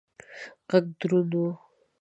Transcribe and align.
غږ 0.69 0.85
دروند 0.99 1.31
و. 1.45 1.45